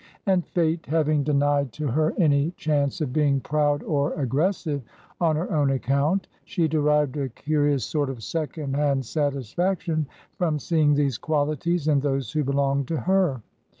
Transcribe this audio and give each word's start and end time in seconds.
And 0.25 0.43
fate 0.47 0.87
having 0.87 1.23
denied 1.23 1.71
to 1.73 1.87
her 1.89 2.15
any 2.17 2.49
chance 2.57 3.01
of 3.01 3.13
being 3.13 3.39
proud 3.39 3.83
or 3.83 4.15
aggressive 4.19 4.81
on 5.19 5.35
her 5.35 5.55
own 5.55 5.69
account, 5.69 6.27
she 6.43 6.67
derived 6.67 7.17
a 7.17 7.29
curious 7.29 7.85
sort 7.85 8.09
of 8.09 8.23
second 8.23 8.75
hand 8.75 9.05
satisfaction 9.05 10.07
from 10.39 10.57
seeing 10.57 10.95
these 10.95 11.19
qualities 11.19 11.87
in 11.87 11.99
those 11.99 12.31
who 12.31 12.43
belonged 12.43 12.87
to 12.87 12.97
her. 13.01 13.43